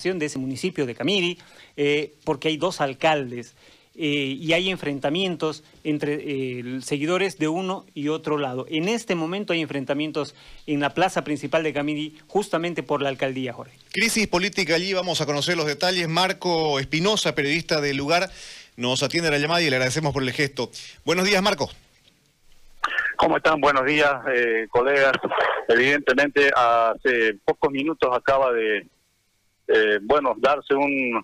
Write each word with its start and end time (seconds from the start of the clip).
de 0.00 0.26
ese 0.26 0.38
municipio 0.38 0.86
de 0.86 0.94
Camiri, 0.94 1.38
eh, 1.76 2.14
porque 2.24 2.48
hay 2.48 2.56
dos 2.56 2.80
alcaldes 2.80 3.54
eh, 3.94 4.06
y 4.40 4.52
hay 4.54 4.70
enfrentamientos 4.70 5.62
entre 5.84 6.14
eh, 6.14 6.80
seguidores 6.80 7.38
de 7.38 7.48
uno 7.48 7.84
y 7.94 8.08
otro 8.08 8.38
lado. 8.38 8.66
En 8.70 8.88
este 8.88 9.14
momento 9.14 9.52
hay 9.52 9.60
enfrentamientos 9.60 10.34
en 10.66 10.80
la 10.80 10.94
plaza 10.94 11.22
principal 11.22 11.62
de 11.62 11.74
Camiri 11.74 12.16
justamente 12.28 12.82
por 12.82 13.02
la 13.02 13.10
alcaldía, 13.10 13.52
Jorge. 13.52 13.76
Crisis 13.92 14.26
política 14.26 14.74
allí, 14.74 14.94
vamos 14.94 15.20
a 15.20 15.26
conocer 15.26 15.56
los 15.56 15.66
detalles. 15.66 16.08
Marco 16.08 16.80
Espinosa, 16.80 17.34
periodista 17.34 17.82
del 17.82 17.98
lugar, 17.98 18.30
nos 18.76 19.02
atiende 19.02 19.28
a 19.28 19.32
la 19.32 19.38
llamada 19.38 19.60
y 19.60 19.68
le 19.68 19.76
agradecemos 19.76 20.14
por 20.14 20.22
el 20.22 20.32
gesto. 20.32 20.70
Buenos 21.04 21.26
días, 21.26 21.42
Marco. 21.42 21.68
¿Cómo 23.16 23.36
están? 23.36 23.60
Buenos 23.60 23.84
días, 23.84 24.10
colegas. 24.70 25.12
Evidentemente, 25.68 26.50
hace 26.56 27.34
pocos 27.44 27.70
minutos 27.70 28.08
acaba 28.16 28.50
de 28.50 28.86
eh, 29.72 29.98
bueno, 30.02 30.34
darse 30.36 30.74
un 30.74 31.22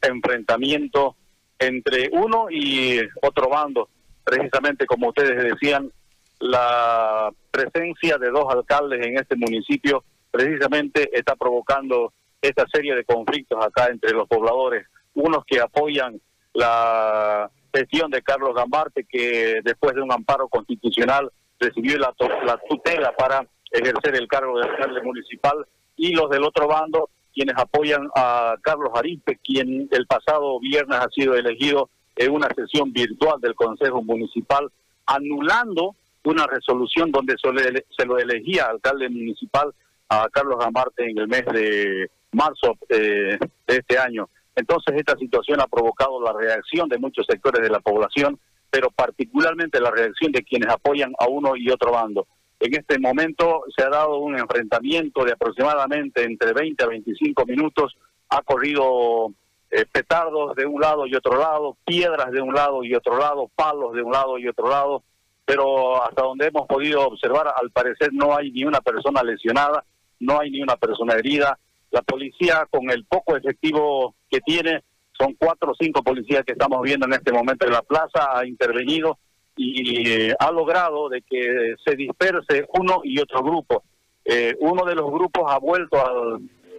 enfrentamiento 0.00 1.16
entre 1.58 2.10
uno 2.12 2.48
y 2.50 3.00
otro 3.22 3.48
bando. 3.48 3.88
Precisamente 4.24 4.86
como 4.86 5.08
ustedes 5.08 5.42
decían, 5.42 5.90
la 6.38 7.30
presencia 7.50 8.18
de 8.18 8.30
dos 8.30 8.46
alcaldes 8.52 9.06
en 9.06 9.16
este 9.16 9.36
municipio 9.36 10.04
precisamente 10.30 11.08
está 11.12 11.34
provocando 11.36 12.12
esta 12.40 12.66
serie 12.72 12.94
de 12.94 13.04
conflictos 13.04 13.64
acá 13.64 13.86
entre 13.86 14.12
los 14.12 14.28
pobladores. 14.28 14.86
Unos 15.14 15.44
que 15.46 15.60
apoyan 15.60 16.20
la 16.52 17.50
gestión 17.72 18.10
de 18.10 18.22
Carlos 18.22 18.54
Gambarte, 18.54 19.06
que 19.08 19.60
después 19.62 19.94
de 19.94 20.02
un 20.02 20.12
amparo 20.12 20.48
constitucional 20.48 21.30
recibió 21.58 21.96
la, 21.98 22.12
la 22.44 22.60
tutela 22.68 23.14
para 23.16 23.46
ejercer 23.70 24.16
el 24.16 24.28
cargo 24.28 24.58
de 24.58 24.68
alcalde 24.68 25.00
municipal, 25.02 25.66
y 25.96 26.14
los 26.14 26.28
del 26.28 26.44
otro 26.44 26.66
bando 26.66 27.08
quienes 27.34 27.56
apoyan 27.56 28.08
a 28.14 28.56
Carlos 28.60 28.90
Arispe, 28.94 29.38
quien 29.42 29.88
el 29.90 30.06
pasado 30.06 30.60
viernes 30.60 30.98
ha 30.98 31.08
sido 31.08 31.34
elegido 31.34 31.88
en 32.16 32.32
una 32.32 32.48
sesión 32.54 32.92
virtual 32.92 33.40
del 33.40 33.54
Consejo 33.54 34.02
Municipal, 34.02 34.70
anulando 35.06 35.94
una 36.24 36.46
resolución 36.46 37.10
donde 37.10 37.36
se 37.38 38.06
lo 38.06 38.18
elegía 38.18 38.66
alcalde 38.66 39.08
municipal 39.08 39.72
a 40.08 40.28
Carlos 40.30 40.64
Amarte 40.64 41.10
en 41.10 41.18
el 41.18 41.26
mes 41.26 41.44
de 41.46 42.10
marzo 42.32 42.76
eh, 42.88 43.38
de 43.66 43.76
este 43.76 43.98
año. 43.98 44.28
Entonces 44.54 44.94
esta 44.96 45.16
situación 45.16 45.60
ha 45.60 45.66
provocado 45.66 46.20
la 46.20 46.32
reacción 46.32 46.88
de 46.88 46.98
muchos 46.98 47.26
sectores 47.26 47.62
de 47.62 47.70
la 47.70 47.80
población, 47.80 48.38
pero 48.70 48.90
particularmente 48.90 49.80
la 49.80 49.90
reacción 49.90 50.30
de 50.32 50.42
quienes 50.42 50.68
apoyan 50.68 51.12
a 51.18 51.26
uno 51.28 51.56
y 51.56 51.70
otro 51.70 51.92
bando. 51.92 52.26
En 52.64 52.72
este 52.76 52.96
momento 53.00 53.64
se 53.76 53.82
ha 53.82 53.88
dado 53.88 54.18
un 54.18 54.38
enfrentamiento 54.38 55.24
de 55.24 55.32
aproximadamente 55.32 56.22
entre 56.22 56.52
20 56.52 56.84
a 56.84 56.86
25 56.86 57.44
minutos. 57.44 57.96
Ha 58.28 58.40
corrido 58.42 59.32
eh, 59.68 59.84
petardos 59.90 60.54
de 60.54 60.64
un 60.64 60.80
lado 60.80 61.04
y 61.08 61.16
otro 61.16 61.36
lado, 61.36 61.76
piedras 61.84 62.30
de 62.30 62.40
un 62.40 62.54
lado 62.54 62.84
y 62.84 62.94
otro 62.94 63.18
lado, 63.18 63.50
palos 63.52 63.94
de 63.94 64.02
un 64.02 64.12
lado 64.12 64.38
y 64.38 64.46
otro 64.46 64.68
lado, 64.68 65.02
pero 65.44 66.00
hasta 66.04 66.22
donde 66.22 66.46
hemos 66.46 66.68
podido 66.68 67.04
observar, 67.04 67.52
al 67.60 67.72
parecer 67.72 68.10
no 68.12 68.36
hay 68.36 68.52
ni 68.52 68.62
una 68.62 68.80
persona 68.80 69.24
lesionada, 69.24 69.84
no 70.20 70.38
hay 70.38 70.52
ni 70.52 70.62
una 70.62 70.76
persona 70.76 71.14
herida. 71.14 71.58
La 71.90 72.02
policía, 72.02 72.68
con 72.70 72.88
el 72.92 73.04
poco 73.06 73.36
efectivo 73.36 74.14
que 74.30 74.40
tiene, 74.40 74.84
son 75.18 75.34
cuatro 75.34 75.72
o 75.72 75.74
cinco 75.74 76.04
policías 76.04 76.44
que 76.44 76.52
estamos 76.52 76.80
viendo 76.82 77.06
en 77.06 77.14
este 77.14 77.32
momento 77.32 77.66
en 77.66 77.72
la 77.72 77.82
plaza, 77.82 78.38
ha 78.38 78.46
intervenido 78.46 79.18
y 79.56 80.08
eh, 80.08 80.34
ha 80.38 80.50
logrado 80.50 81.08
de 81.08 81.22
que 81.22 81.74
se 81.84 81.94
disperse 81.94 82.66
uno 82.74 83.00
y 83.04 83.20
otro 83.20 83.42
grupo. 83.42 83.84
Eh, 84.24 84.56
uno 84.60 84.84
de 84.84 84.94
los 84.94 85.10
grupos 85.10 85.44
ha 85.48 85.58
vuelto 85.58 85.98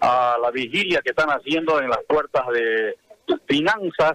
a 0.02 0.38
la 0.42 0.52
vigilia 0.52 1.02
que 1.04 1.12
están 1.12 1.30
haciendo 1.30 1.80
en 1.80 1.90
las 1.90 2.04
puertas 2.08 2.44
de 2.54 2.98
finanzas 3.46 4.14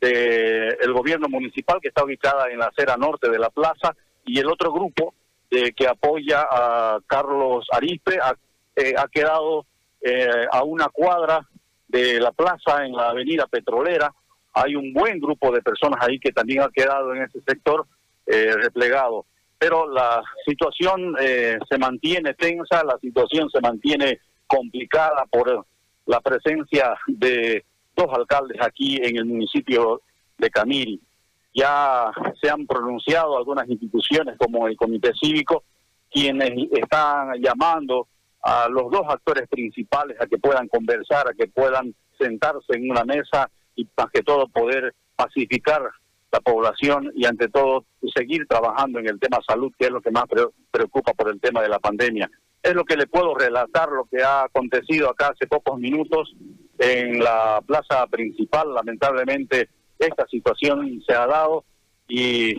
del 0.00 0.92
gobierno 0.92 1.28
municipal 1.28 1.78
que 1.80 1.88
está 1.88 2.04
ubicada 2.04 2.50
en 2.50 2.58
la 2.58 2.66
acera 2.66 2.96
norte 2.96 3.30
de 3.30 3.38
la 3.38 3.50
plaza 3.50 3.94
y 4.24 4.40
el 4.40 4.48
otro 4.48 4.72
grupo 4.72 5.14
eh, 5.50 5.72
que 5.72 5.86
apoya 5.86 6.44
a 6.50 6.98
Carlos 7.06 7.66
Arispe 7.70 8.18
ha, 8.20 8.30
ha 8.30 9.08
quedado 9.08 9.66
a 10.50 10.64
una 10.64 10.88
cuadra 10.88 11.46
de 11.86 12.18
la 12.18 12.32
plaza 12.32 12.84
en 12.84 12.92
la 12.92 13.10
avenida 13.10 13.46
petrolera 13.46 14.12
hay 14.52 14.76
un 14.76 14.92
buen 14.92 15.18
grupo 15.18 15.50
de 15.50 15.62
personas 15.62 16.00
ahí 16.02 16.18
que 16.18 16.32
también 16.32 16.62
ha 16.62 16.68
quedado 16.68 17.14
en 17.14 17.22
ese 17.22 17.40
sector 17.42 17.86
eh, 18.26 18.52
replegado. 18.54 19.26
Pero 19.58 19.88
la 19.88 20.22
situación 20.46 21.14
eh, 21.20 21.58
se 21.68 21.78
mantiene 21.78 22.34
tensa, 22.34 22.84
la 22.84 22.98
situación 22.98 23.48
se 23.50 23.60
mantiene 23.60 24.20
complicada 24.46 25.24
por 25.30 25.64
la 26.06 26.20
presencia 26.20 26.94
de 27.06 27.64
dos 27.94 28.08
alcaldes 28.12 28.60
aquí 28.60 28.96
en 29.02 29.16
el 29.16 29.24
municipio 29.24 30.02
de 30.38 30.50
Camiri. 30.50 31.00
Ya 31.54 32.10
se 32.40 32.50
han 32.50 32.66
pronunciado 32.66 33.36
algunas 33.36 33.68
instituciones 33.68 34.36
como 34.38 34.66
el 34.66 34.76
Comité 34.76 35.12
Cívico, 35.20 35.64
quienes 36.10 36.50
están 36.72 37.34
llamando 37.40 38.08
a 38.42 38.68
los 38.68 38.90
dos 38.90 39.02
actores 39.08 39.48
principales 39.48 40.20
a 40.20 40.26
que 40.26 40.38
puedan 40.38 40.68
conversar, 40.68 41.28
a 41.28 41.34
que 41.34 41.46
puedan 41.46 41.94
sentarse 42.18 42.74
en 42.74 42.90
una 42.90 43.04
mesa 43.04 43.48
y 43.76 43.88
más 43.96 44.10
que 44.12 44.22
todo 44.22 44.48
poder 44.48 44.94
pacificar 45.16 45.82
la 46.32 46.40
población 46.40 47.12
y 47.14 47.26
ante 47.26 47.48
todo 47.48 47.84
seguir 48.14 48.46
trabajando 48.46 48.98
en 48.98 49.08
el 49.08 49.20
tema 49.20 49.38
salud, 49.46 49.72
que 49.78 49.86
es 49.86 49.90
lo 49.90 50.00
que 50.00 50.10
más 50.10 50.24
preocupa 50.70 51.12
por 51.12 51.30
el 51.30 51.40
tema 51.40 51.60
de 51.60 51.68
la 51.68 51.78
pandemia. 51.78 52.30
Es 52.62 52.74
lo 52.74 52.84
que 52.84 52.96
le 52.96 53.06
puedo 53.06 53.34
relatar, 53.34 53.90
lo 53.90 54.04
que 54.04 54.22
ha 54.22 54.44
acontecido 54.44 55.10
acá 55.10 55.32
hace 55.34 55.46
pocos 55.46 55.78
minutos 55.78 56.34
en 56.78 57.18
la 57.22 57.60
plaza 57.66 58.06
principal. 58.06 58.72
Lamentablemente 58.72 59.68
esta 59.98 60.26
situación 60.26 61.02
se 61.06 61.14
ha 61.14 61.26
dado 61.26 61.64
y 62.08 62.54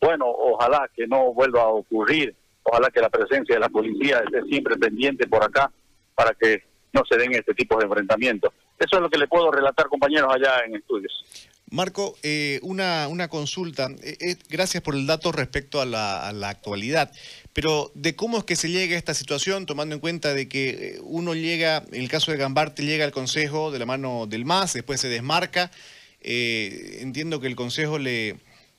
bueno, 0.00 0.26
ojalá 0.26 0.88
que 0.94 1.06
no 1.06 1.32
vuelva 1.32 1.62
a 1.62 1.68
ocurrir, 1.68 2.34
ojalá 2.62 2.90
que 2.90 3.00
la 3.00 3.10
presencia 3.10 3.54
de 3.54 3.60
la 3.60 3.68
policía 3.68 4.22
esté 4.24 4.42
siempre 4.42 4.76
pendiente 4.76 5.26
por 5.26 5.42
acá 5.42 5.70
para 6.14 6.32
que 6.34 6.62
no 6.92 7.02
se 7.08 7.18
den 7.18 7.32
este 7.32 7.54
tipo 7.54 7.76
de 7.78 7.86
enfrentamientos. 7.86 8.52
Eso 8.78 8.96
es 8.96 9.02
lo 9.02 9.10
que 9.10 9.18
le 9.18 9.26
puedo 9.26 9.50
relatar, 9.50 9.88
compañeros, 9.88 10.32
allá 10.32 10.64
en 10.66 10.76
estudios. 10.76 11.24
Marco, 11.70 12.16
eh, 12.22 12.60
una, 12.62 13.08
una, 13.08 13.28
consulta. 13.28 13.88
Eh, 14.02 14.16
eh, 14.20 14.36
gracias 14.48 14.82
por 14.82 14.94
el 14.94 15.06
dato 15.06 15.32
respecto 15.32 15.80
a 15.80 15.86
la, 15.86 16.32
la, 16.32 16.48
actualidad. 16.48 17.10
Pero 17.52 17.90
de 17.94 18.14
cómo 18.14 18.38
es 18.38 18.44
que 18.44 18.54
se 18.54 18.70
llega 18.70 18.94
a 18.94 18.98
esta 18.98 19.14
situación, 19.14 19.66
tomando 19.66 19.94
en 19.94 20.00
cuenta 20.00 20.32
de 20.32 20.48
que 20.48 20.98
uno 21.02 21.34
llega, 21.34 21.82
en 21.90 22.02
el 22.02 22.08
caso 22.08 22.30
de 22.30 22.36
Gambarte, 22.36 22.84
llega 22.84 23.04
al 23.04 23.10
Consejo 23.10 23.72
de 23.72 23.80
la 23.80 23.86
mano 23.86 24.26
del 24.26 24.44
MAS, 24.44 24.74
después 24.74 25.00
se 25.00 25.08
desmarca. 25.08 25.72
entiendo 26.20 27.40
que 27.40 27.48
el 27.48 27.56
Consejo 27.56 27.98
le, 27.98 28.36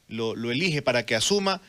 lo, 0.07 0.35
lo, 0.35 0.51
elige 0.51 0.81
para 0.81 1.05
que 1.05 1.15
asuma, 1.15 1.61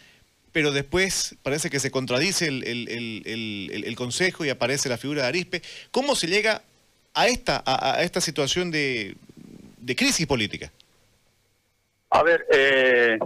pero 0.53 0.71
después 0.71 1.37
parece 1.43 1.69
que 1.69 1.81
se 1.81 1.91
contradice 1.91 2.47
el, 2.47 2.63
el, 2.65 2.89
el, 2.89 3.85
el, 3.85 3.97
Consejo 3.97 4.45
y 4.45 4.51
aparece 4.51 4.89
la 4.89 4.99
figura 4.99 5.23
de 5.23 5.29
Arispe. 5.29 5.63
¿Cómo 5.91 6.15
se 6.15 6.29
llega 6.29 6.63
a 7.19 7.27
esta, 7.27 7.63
a, 7.67 8.03
esta 8.03 8.21
situación 8.21 8.71
de, 8.71 9.17
de 9.79 9.97
crisis 9.97 10.25
política? 10.25 10.71
A 12.11 12.23
ver, 12.23 12.47
eh, 12.53 13.19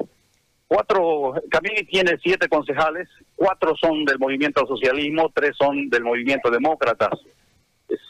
cuatro, 0.66 1.34
Camini 1.50 1.84
tiene 1.84 2.18
siete 2.22 2.48
concejales, 2.48 3.06
cuatro 3.36 3.76
son 3.76 4.06
del 4.06 4.18
movimiento 4.18 4.62
al 4.62 4.66
socialismo, 4.66 5.30
tres 5.34 5.52
son 5.58 5.90
del 5.90 6.04
movimiento 6.04 6.50
demócratas. 6.50 7.10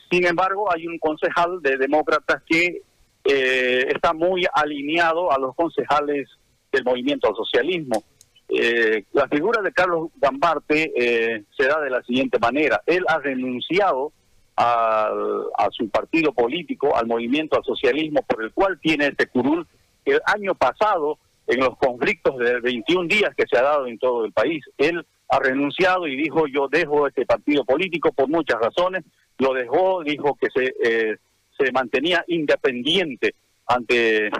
Sin 0.08 0.24
embargo, 0.24 0.72
hay 0.72 0.86
un 0.86 0.98
concejal 0.98 1.60
de 1.60 1.76
demócratas 1.76 2.42
que 2.46 2.82
eh, 3.24 3.86
está 3.88 4.12
muy 4.12 4.46
alineado 4.54 5.32
a 5.32 5.38
los 5.38 5.52
concejales 5.56 6.28
del 6.70 6.84
movimiento 6.84 7.28
al 7.28 7.34
socialismo. 7.34 8.04
Eh, 8.48 9.04
la 9.12 9.26
figura 9.26 9.60
de 9.62 9.72
Carlos 9.72 10.10
Gambarte 10.20 10.92
eh, 10.94 11.42
se 11.56 11.66
da 11.66 11.80
de 11.80 11.90
la 11.90 12.02
siguiente 12.02 12.38
manera. 12.38 12.82
Él 12.86 13.04
ha 13.08 13.18
renunciado 13.18 14.12
a 14.56 15.68
su 15.70 15.88
partido 15.88 16.32
político, 16.32 16.94
al 16.94 17.06
movimiento 17.06 17.56
al 17.56 17.64
socialismo, 17.64 18.22
por 18.22 18.42
el 18.42 18.52
cual 18.52 18.78
tiene 18.80 19.06
este 19.06 19.26
curul 19.26 19.66
el 20.04 20.20
año 20.26 20.54
pasado, 20.54 21.18
en 21.46 21.60
los 21.60 21.76
conflictos 21.76 22.38
de 22.38 22.60
21 22.60 23.08
días 23.08 23.34
que 23.36 23.46
se 23.50 23.58
ha 23.58 23.62
dado 23.62 23.86
en 23.86 23.98
todo 23.98 24.24
el 24.24 24.32
país, 24.32 24.64
él 24.78 25.04
ha 25.28 25.38
renunciado 25.38 26.06
y 26.06 26.16
dijo 26.16 26.46
yo 26.46 26.68
dejo 26.68 27.06
este 27.06 27.26
partido 27.26 27.64
político 27.64 28.12
por 28.12 28.28
muchas 28.28 28.60
razones, 28.60 29.04
lo 29.38 29.52
dejó, 29.54 30.02
dijo 30.04 30.36
que 30.40 30.48
se, 30.54 30.74
eh, 30.84 31.16
se 31.58 31.72
mantenía 31.72 32.24
independiente 32.28 33.34
ante 33.66 34.26
eh, 34.26 34.30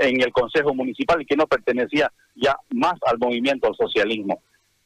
en 0.00 0.20
el 0.20 0.32
Consejo 0.32 0.74
Municipal 0.74 1.22
y 1.22 1.26
que 1.26 1.36
no 1.36 1.46
pertenecía 1.46 2.12
ya 2.34 2.56
más 2.70 2.94
al 3.06 3.18
movimiento 3.18 3.68
al 3.68 3.76
socialismo. 3.76 4.42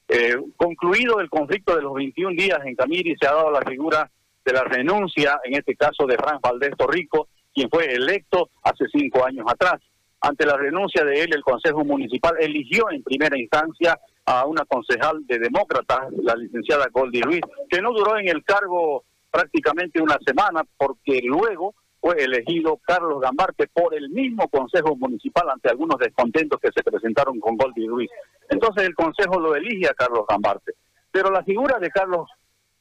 Eh, 0.08 0.36
concluido 0.56 1.20
el 1.20 1.30
conflicto 1.30 1.74
de 1.74 1.82
los 1.82 1.94
21 1.94 2.36
días 2.36 2.58
en 2.64 2.74
Camiri, 2.74 3.16
se 3.20 3.26
ha 3.26 3.32
dado 3.32 3.50
la 3.50 3.62
figura 3.62 4.10
de 4.50 4.58
la 4.58 4.64
renuncia, 4.64 5.40
en 5.44 5.54
este 5.54 5.76
caso 5.76 6.06
de 6.06 6.16
Fran 6.16 6.40
Valdés 6.42 6.76
Torrico, 6.76 7.28
quien 7.54 7.70
fue 7.70 7.92
electo 7.92 8.50
hace 8.62 8.86
cinco 8.92 9.24
años 9.24 9.46
atrás. 9.48 9.80
Ante 10.20 10.44
la 10.44 10.56
renuncia 10.56 11.04
de 11.04 11.22
él, 11.22 11.30
el 11.32 11.42
Consejo 11.42 11.84
Municipal 11.84 12.34
eligió 12.38 12.90
en 12.90 13.02
primera 13.02 13.38
instancia 13.38 13.98
a 14.26 14.44
una 14.46 14.64
concejal 14.64 15.24
de 15.26 15.38
demócratas, 15.38 16.12
la 16.22 16.34
licenciada 16.34 16.88
Goldie 16.92 17.22
Ruiz, 17.22 17.42
que 17.68 17.80
no 17.80 17.92
duró 17.92 18.18
en 18.18 18.28
el 18.28 18.44
cargo 18.44 19.04
prácticamente 19.30 20.02
una 20.02 20.18
semana 20.26 20.64
porque 20.76 21.20
luego 21.22 21.74
fue 22.00 22.22
elegido 22.22 22.78
Carlos 22.84 23.20
Gambarte 23.20 23.68
por 23.68 23.94
el 23.94 24.10
mismo 24.10 24.48
Consejo 24.48 24.96
Municipal 24.96 25.48
ante 25.48 25.70
algunos 25.70 25.98
descontentos 25.98 26.58
que 26.60 26.72
se 26.74 26.82
presentaron 26.82 27.38
con 27.38 27.56
Goldi 27.56 27.86
Ruiz. 27.86 28.10
Entonces 28.48 28.84
el 28.84 28.94
Consejo 28.94 29.38
lo 29.38 29.54
elige 29.54 29.86
a 29.86 29.94
Carlos 29.94 30.24
Gambarte. 30.28 30.72
Pero 31.12 31.30
la 31.30 31.44
figura 31.44 31.78
de 31.78 31.90
Carlos 31.90 32.28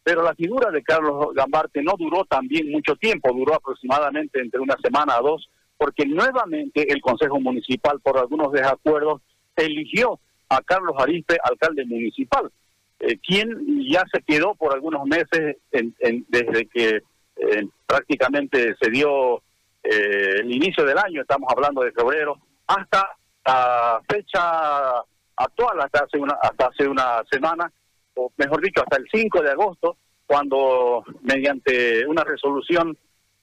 pero 0.04 0.24
la 0.24 0.34
figura 0.34 0.72
de 0.72 0.84
Carlos 0.84 1.34
Gambarte 1.34 1.81
no 1.81 1.94
duró 1.98 2.25
también 2.25 2.72
mucho 2.72 2.96
tiempo, 2.96 3.34
duró 3.34 3.56
aproximadamente 3.56 4.40
entre 4.40 4.60
una 4.60 4.75
semana 4.81 5.16
a 5.16 5.22
dos, 5.22 5.50
porque 5.78 6.06
nuevamente 6.06 6.92
el 6.92 7.01
Consejo 7.01 7.40
Municipal, 7.40 8.00
por 8.01 8.18
algunos 8.18 8.51
desacuerdos, 8.51 9.22
eligió 9.56 10.19
a 10.50 10.62
Carlos 10.62 10.96
Arispe, 10.98 11.38
alcalde 11.44 11.86
municipal, 11.86 12.51
eh, 13.00 13.18
quien 13.19 13.88
ya 13.90 14.04
se 14.12 14.22
quedó 14.22 14.56
por 14.56 14.74
algunos 14.74 15.06
meses 15.06 15.57
desde 15.72 16.66
que 16.68 17.01
eh, 17.36 17.68
prácticamente 17.86 18.75
se 18.81 18.90
dio 18.90 19.38
eh, 19.84 20.40
el 20.40 20.51
inicio 20.51 20.84
del 20.84 20.98
año, 20.98 21.22
estamos 21.22 21.50
hablando 21.56 21.81
de 21.81 21.92
febrero, 21.92 22.38
hasta 22.68 23.16
la 23.46 24.01
fecha 24.07 25.00
actual, 25.36 25.80
hasta 25.81 26.04
hace 26.04 26.18
una, 26.18 26.34
hasta 26.42 26.68
hace 26.68 26.88
una 26.88 27.24
semana, 27.31 27.72
o 28.19 28.31
mejor 28.38 28.62
dicho, 28.62 28.81
hasta 28.81 28.98
el 28.98 29.07
5 29.12 29.42
de 29.42 29.51
agosto, 29.51 29.98
cuando 30.25 31.04
mediante 31.21 32.06
una 32.06 32.24
resolución 32.24 32.98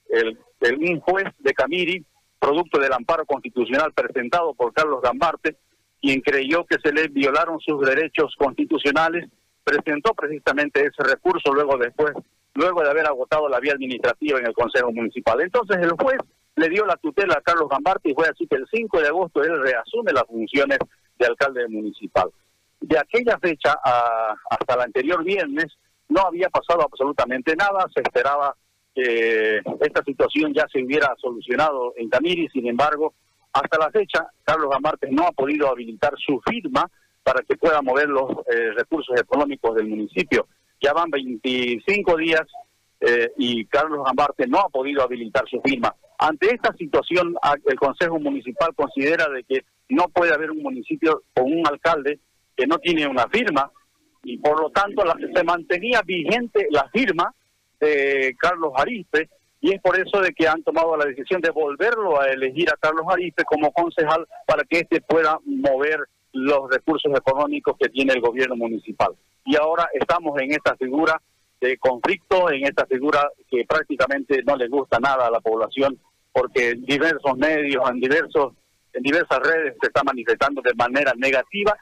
el, 0.09 0.39
un 0.79 1.01
juez 1.01 1.27
de 1.39 1.53
Camiri, 1.53 2.05
producto 2.39 2.79
del 2.79 2.93
amparo 2.93 3.25
constitucional 3.27 3.93
presentado 3.93 4.55
por 4.55 4.73
Carlos 4.73 5.03
Gambarte, 5.03 5.57
quien 6.01 6.21
creyó 6.21 6.65
que 6.65 6.77
se 6.83 6.93
le 6.93 7.09
violaron 7.09 7.59
sus 7.61 7.85
derechos 7.85 8.35
constitucionales, 8.39 9.29
presentó 9.65 10.15
precisamente 10.15 10.81
ese 10.81 11.03
recurso 11.03 11.53
luego 11.53 11.77
después, 11.77 12.13
luego 12.55 12.83
de 12.83 12.91
haber 12.91 13.07
agotado 13.07 13.49
la 13.49 13.59
vía 13.59 13.73
administrativa 13.73 14.39
en 14.39 14.47
el 14.47 14.53
Consejo 14.53 14.93
Municipal. 14.93 15.41
Entonces 15.41 15.79
el 15.79 15.91
juez 15.91 16.19
le 16.55 16.69
dio 16.69 16.87
la 16.87 16.97
tutela 16.97 17.35
a 17.35 17.41
Carlos 17.41 17.69
Gambarte 17.69 18.11
y 18.11 18.15
fue 18.15 18.29
así 18.29 18.47
que 18.47 18.57
el 18.57 18.67
5 18.71 19.01
de 19.01 19.09
agosto 19.09 19.43
él 19.43 19.61
reasume 19.61 20.13
las 20.13 20.25
funciones 20.25 20.79
de 21.19 21.27
alcalde 21.27 21.67
municipal. 21.69 22.31
De 22.87 22.97
aquella 22.97 23.37
fecha 23.39 23.77
hasta 23.83 24.75
el 24.75 24.81
anterior 24.81 25.25
viernes 25.25 25.77
no 26.09 26.21
había 26.21 26.49
pasado 26.49 26.83
absolutamente 26.83 27.57
nada, 27.57 27.85
se 27.93 28.01
esperaba 28.01 28.55
que 28.95 29.61
esta 29.81 30.05
situación 30.05 30.55
ya 30.55 30.69
se 30.73 30.85
hubiera 30.85 31.13
solucionado 31.21 31.95
en 31.97 32.09
Tamiri, 32.09 32.49
sin 32.49 32.69
embargo, 32.69 33.15
hasta 33.53 33.77
la 33.77 33.91
fecha, 33.91 34.29
Carlos 34.45 34.71
Gambarte 34.71 35.09
no 35.11 35.27
ha 35.27 35.33
podido 35.33 35.69
habilitar 35.69 36.15
su 36.17 36.41
firma 36.49 36.89
para 37.25 37.43
que 37.43 37.57
pueda 37.57 37.83
mover 37.83 38.09
los 38.09 38.31
eh, 38.55 38.71
recursos 38.77 39.21
económicos 39.21 39.75
del 39.75 39.89
municipio. 39.89 40.47
Ya 40.81 40.93
van 40.93 41.11
25 41.11 42.17
días 42.19 42.43
eh, 43.01 43.33
y 43.37 43.65
Carlos 43.67 44.05
Gambarte 44.07 44.47
no 44.47 44.61
ha 44.61 44.69
podido 44.69 45.03
habilitar 45.03 45.45
su 45.49 45.61
firma. 45.61 45.93
Ante 46.19 46.55
esta 46.55 46.73
situación, 46.75 47.35
el 47.67 47.79
Consejo 47.81 48.21
Municipal 48.21 48.73
considera 48.77 49.29
de 49.29 49.43
que 49.43 49.65
no 49.89 50.05
puede 50.05 50.33
haber 50.33 50.53
un 50.53 50.63
municipio 50.63 51.25
con 51.35 51.53
un 51.53 51.67
alcalde 51.67 52.21
que 52.57 52.67
no 52.67 52.79
tiene 52.79 53.07
una 53.07 53.29
firma 53.29 53.71
y 54.25 54.39
por 54.39 54.61
lo 54.61 54.71
tanto 54.71 55.05
la, 55.05 55.17
se 55.35 55.45
mantenía 55.45 56.03
vigente 56.03 56.67
la 56.71 56.89
firma 56.89 57.33
de 57.79 58.35
Carlos 58.39 58.73
Arispe 58.77 59.29
y 59.61 59.75
es 59.75 59.81
por 59.81 59.99
eso 59.99 60.21
de 60.21 60.33
que 60.33 60.49
han 60.49 60.63
tomado 60.63 60.97
la 60.97 61.05
decisión 61.05 61.41
de 61.41 61.51
volverlo 61.51 62.21
a 62.21 62.29
elegir 62.29 62.71
a 62.71 62.77
Carlos 62.77 63.07
Arispe 63.09 63.45
como 63.45 63.73
concejal 63.73 64.27
para 64.47 64.65
que 64.65 64.81
éste 64.81 65.01
pueda 65.01 65.39
mover 65.45 66.01
los 66.33 66.71
recursos 66.71 67.13
económicos 67.15 67.77
que 67.79 67.89
tiene 67.89 68.13
el 68.13 68.21
gobierno 68.21 68.57
municipal. 68.57 69.13
Y 69.45 69.57
ahora 69.57 69.89
estamos 69.95 70.39
en 70.41 70.53
esta 70.53 70.77
figura 70.77 71.21
de 71.61 71.79
conflicto, 71.79 72.51
en 72.51 72.65
esta 72.65 72.85
figura 72.87 73.29
que 73.51 73.65
prácticamente 73.65 74.43
no 74.45 74.57
le 74.57 74.69
gusta 74.69 74.99
nada 74.99 75.27
a 75.27 75.31
la 75.31 75.41
población, 75.41 75.99
porque 76.33 76.71
en 76.71 76.85
diversos 76.85 77.37
medios, 77.37 77.83
en 77.89 78.01
diversos 78.01 78.53
diversas 79.01 79.39
redes 79.41 79.75
se 79.81 79.89
está 79.89 80.03
manifestando 80.05 80.63
de 80.63 80.75
manera 80.75 81.13
negativa 81.17 81.77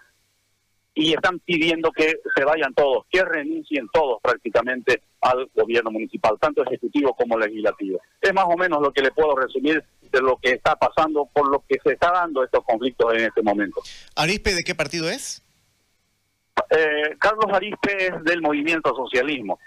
y 0.95 1.13
están 1.13 1.41
pidiendo 1.41 1.91
que 1.91 2.21
se 2.35 2.45
vayan 2.45 2.73
todos, 2.73 3.05
que 3.11 3.25
renuncien 3.25 3.89
todos 3.93 4.21
prácticamente 4.23 5.03
al 5.21 5.51
gobierno 5.55 5.91
municipal, 5.91 6.37
tanto 6.41 6.65
ejecutivo 6.65 7.15
como 7.15 7.37
legislativo. 7.37 8.01
Es 8.21 8.33
más 8.33 8.45
o 8.49 8.57
menos 8.57 8.81
lo 8.81 8.93
que 8.93 9.03
le 9.03 9.11
puedo 9.11 9.35
resumir 9.35 9.83
de 10.03 10.21
lo 10.21 10.37
que 10.37 10.53
está 10.53 10.77
pasando, 10.77 11.29
por 11.33 11.51
lo 11.51 11.65
que 11.69 11.79
se 11.83 11.95
está 11.95 12.13
dando 12.13 12.45
estos 12.45 12.65
conflictos 12.65 13.13
en 13.15 13.25
este 13.25 13.43
momento. 13.43 13.83
¿Arispe 14.15 14.55
de 14.55 14.63
qué 14.63 14.75
partido 14.75 15.11
es? 15.11 15.43
Eh, 16.71 17.17
Carlos 17.19 17.47
Arispe 17.53 18.07
es 18.07 18.25
del 18.25 18.41
movimiento 18.41 18.95
socialismo. 18.95 19.59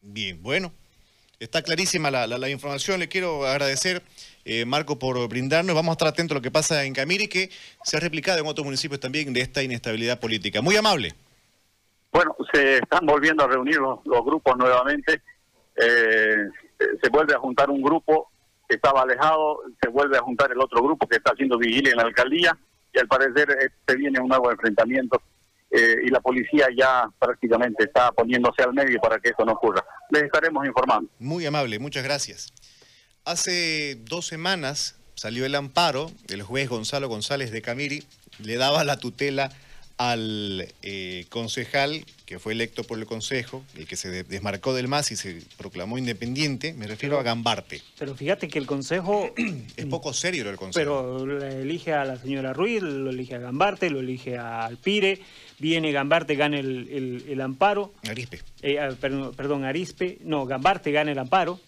Bien, 0.00 0.42
bueno, 0.42 0.72
está 1.38 1.62
clarísima 1.62 2.10
la, 2.10 2.26
la 2.26 2.48
información. 2.48 3.00
Le 3.00 3.08
quiero 3.08 3.46
agradecer 3.46 4.02
eh, 4.44 4.66
Marco, 4.66 4.98
por 4.98 5.26
brindarnos. 5.28 5.74
Vamos 5.74 5.92
a 5.92 5.94
estar 5.94 6.08
atentos 6.08 6.34
a 6.34 6.38
lo 6.38 6.42
que 6.42 6.50
pasa 6.50 6.84
en 6.84 6.92
Camiri, 6.92 7.28
que 7.28 7.50
se 7.82 7.96
ha 7.96 8.00
replicado 8.00 8.40
en 8.40 8.46
otros 8.46 8.64
municipios 8.64 9.00
también 9.00 9.32
de 9.32 9.40
esta 9.40 9.62
inestabilidad 9.62 10.20
política. 10.20 10.60
Muy 10.60 10.76
amable. 10.76 11.14
Bueno, 12.12 12.36
se 12.52 12.76
están 12.76 13.06
volviendo 13.06 13.44
a 13.44 13.48
reunir 13.48 13.78
los, 13.78 14.00
grupos 14.04 14.56
nuevamente. 14.56 15.22
Eh, 15.76 16.36
se 17.02 17.08
vuelve 17.10 17.34
a 17.34 17.38
juntar 17.38 17.70
un 17.70 17.82
grupo 17.82 18.30
que 18.68 18.76
estaba 18.76 19.02
alejado, 19.02 19.60
se 19.82 19.88
vuelve 19.88 20.18
a 20.18 20.22
juntar 20.22 20.52
el 20.52 20.60
otro 20.60 20.82
grupo 20.82 21.06
que 21.06 21.16
está 21.16 21.32
haciendo 21.32 21.58
vigilia 21.58 21.92
en 21.92 21.98
la 21.98 22.04
alcaldía 22.04 22.56
y 22.92 22.98
al 22.98 23.08
parecer 23.08 23.48
se 23.50 23.66
este 23.66 23.96
viene 23.96 24.20
un 24.20 24.28
nuevo 24.28 24.50
enfrentamiento 24.50 25.20
eh, 25.70 25.96
y 26.04 26.08
la 26.08 26.20
policía 26.20 26.68
ya 26.76 27.08
prácticamente 27.18 27.84
está 27.84 28.12
poniéndose 28.12 28.62
al 28.62 28.72
medio 28.72 29.00
para 29.00 29.18
que 29.18 29.30
esto 29.30 29.44
no 29.44 29.52
ocurra. 29.52 29.84
Les 30.10 30.22
estaremos 30.24 30.66
informando. 30.66 31.10
Muy 31.18 31.46
amable, 31.46 31.78
muchas 31.78 32.04
gracias. 32.04 32.52
Hace 33.24 33.96
dos 34.04 34.26
semanas 34.26 34.96
salió 35.14 35.46
el 35.46 35.54
amparo, 35.54 36.10
el 36.28 36.42
juez 36.42 36.68
Gonzalo 36.68 37.08
González 37.08 37.50
de 37.50 37.62
Camiri 37.62 38.04
le 38.38 38.56
daba 38.56 38.84
la 38.84 38.98
tutela 38.98 39.50
al 39.96 40.66
eh, 40.82 41.26
concejal 41.28 42.04
que 42.26 42.38
fue 42.38 42.52
electo 42.52 42.84
por 42.84 42.98
el 42.98 43.06
Consejo, 43.06 43.64
el 43.76 43.86
que 43.86 43.96
se 43.96 44.24
desmarcó 44.24 44.74
del 44.74 44.88
MAS 44.88 45.12
y 45.12 45.16
se 45.16 45.42
proclamó 45.56 45.98
independiente, 45.98 46.72
me 46.72 46.86
refiero 46.86 47.18
a 47.18 47.22
Gambarte. 47.22 47.82
Pero 47.98 48.14
fíjate 48.14 48.48
que 48.48 48.58
el 48.58 48.66
Consejo... 48.66 49.32
es 49.76 49.86
poco 49.86 50.12
serio 50.12 50.48
el 50.48 50.56
Consejo. 50.56 50.80
Pero 50.80 51.26
lo 51.26 51.44
elige 51.46 51.92
a 51.92 52.04
la 52.04 52.16
señora 52.16 52.52
Ruiz, 52.52 52.82
lo 52.82 53.10
elige 53.10 53.34
a 53.34 53.38
Gambarte, 53.38 53.90
lo 53.90 54.00
elige 54.00 54.38
a 54.38 54.64
Alpire, 54.64 55.20
viene 55.58 55.92
Gambarte, 55.92 56.34
gana 56.34 56.58
el, 56.58 57.40
amparo. 57.40 57.92
Arispe. 58.08 58.40
Eh, 58.62 58.78
ah, 58.78 58.94
perdón, 58.98 59.34
perdón, 59.36 59.64
Arispe, 59.64 60.18
no, 60.22 60.46
Gambarte 60.46 60.92
gana 60.92 61.12
el 61.12 61.18
amparo 61.18 61.60